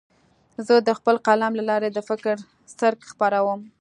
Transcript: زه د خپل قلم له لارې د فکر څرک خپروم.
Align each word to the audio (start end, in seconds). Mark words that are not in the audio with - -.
زه 0.67 0.75
د 0.87 0.89
خپل 0.99 1.15
قلم 1.27 1.53
له 1.59 1.63
لارې 1.69 1.89
د 1.91 1.99
فکر 2.09 2.35
څرک 2.79 2.99
خپروم. 3.11 3.59